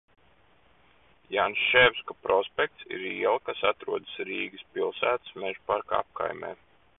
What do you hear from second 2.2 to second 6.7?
prospekts ir iela, kas atrodas Rīgas pilsētas Mežaparka apkaimē.